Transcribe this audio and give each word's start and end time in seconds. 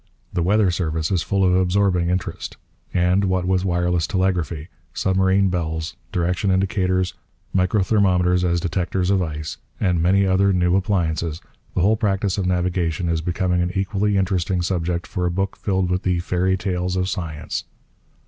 The 0.33 0.41
weather 0.41 0.71
service 0.71 1.11
is 1.11 1.21
full 1.21 1.45
of 1.45 1.53
absorbing 1.53 2.09
interest. 2.09 2.57
And, 2.91 3.25
what 3.25 3.45
with 3.45 3.63
wireless 3.63 4.07
telegraphy, 4.07 4.67
submarine 4.95 5.49
bells, 5.49 5.95
direction 6.11 6.49
indicators, 6.49 7.13
microthermometers 7.55 8.43
as 8.43 8.59
detectors 8.59 9.11
of 9.11 9.21
ice, 9.21 9.57
and 9.79 10.01
many 10.01 10.25
other 10.25 10.51
new 10.53 10.75
appliances, 10.75 11.39
the 11.75 11.81
whole 11.81 11.97
practice 11.97 12.39
of 12.39 12.47
navigation 12.47 13.09
is 13.09 13.21
becoming 13.21 13.61
an 13.61 13.73
equally 13.75 14.17
interesting 14.17 14.63
subject 14.63 15.05
for 15.05 15.27
a 15.27 15.29
book 15.29 15.55
filled 15.55 15.91
with 15.91 16.01
the 16.01 16.17
'fairy 16.17 16.57
tales 16.57 16.95
of 16.95 17.07
science.' 17.07 17.65